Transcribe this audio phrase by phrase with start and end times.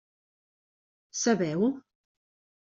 [1.21, 1.63] Sabeu?